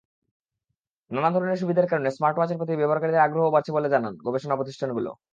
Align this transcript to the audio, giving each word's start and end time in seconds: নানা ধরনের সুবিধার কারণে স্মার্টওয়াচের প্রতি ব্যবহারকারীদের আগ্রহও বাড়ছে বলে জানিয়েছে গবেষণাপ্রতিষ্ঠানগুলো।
নানা 1.11 1.29
ধরনের 1.35 1.61
সুবিধার 1.61 1.89
কারণে 1.91 2.09
স্মার্টওয়াচের 2.11 2.59
প্রতি 2.59 2.73
ব্যবহারকারীদের 2.75 3.25
আগ্রহও 3.25 3.53
বাড়ছে 3.55 3.71
বলে 3.75 3.87
জানিয়েছে 3.93 4.23
গবেষণাপ্রতিষ্ঠানগুলো। 4.27 5.09